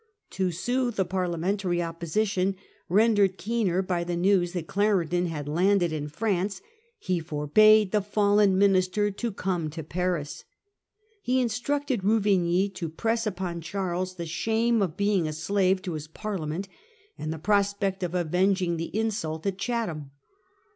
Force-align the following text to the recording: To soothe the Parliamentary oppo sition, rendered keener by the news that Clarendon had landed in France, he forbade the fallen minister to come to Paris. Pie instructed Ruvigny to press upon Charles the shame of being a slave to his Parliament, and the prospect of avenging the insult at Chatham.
To 0.31 0.49
soothe 0.49 0.95
the 0.95 1.05
Parliamentary 1.05 1.77
oppo 1.77 2.07
sition, 2.07 2.55
rendered 2.89 3.37
keener 3.37 3.83
by 3.83 4.03
the 4.03 4.15
news 4.15 4.53
that 4.53 4.65
Clarendon 4.65 5.27
had 5.27 5.47
landed 5.47 5.93
in 5.93 6.07
France, 6.07 6.59
he 6.97 7.19
forbade 7.19 7.91
the 7.91 8.01
fallen 8.01 8.57
minister 8.57 9.11
to 9.11 9.31
come 9.31 9.69
to 9.69 9.83
Paris. 9.83 10.43
Pie 11.23 11.33
instructed 11.33 12.03
Ruvigny 12.03 12.67
to 12.73 12.89
press 12.89 13.27
upon 13.27 13.61
Charles 13.61 14.15
the 14.15 14.25
shame 14.25 14.81
of 14.81 14.97
being 14.97 15.27
a 15.27 15.33
slave 15.33 15.83
to 15.83 15.93
his 15.93 16.07
Parliament, 16.07 16.67
and 17.15 17.31
the 17.31 17.37
prospect 17.37 18.01
of 18.01 18.15
avenging 18.15 18.77
the 18.77 18.97
insult 18.97 19.45
at 19.45 19.59
Chatham. 19.59 20.09